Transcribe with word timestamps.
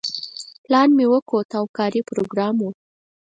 پلان 0.63 0.89
مې 0.97 1.05
وکوت 1.13 1.49
او 1.59 1.65
کاري 1.77 2.01
پروګرام 2.09 2.55
و. 2.61 2.65